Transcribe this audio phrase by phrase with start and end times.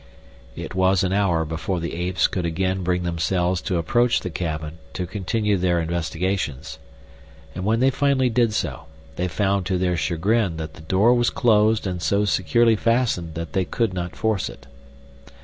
[0.55, 4.79] It was an hour before the apes could again bring themselves to approach the cabin
[4.93, 6.79] to continue their investigations,
[7.53, 8.85] and when they finally did so,
[9.15, 13.53] they found to their chagrin that the door was closed and so securely fastened that
[13.53, 14.65] they could not force it.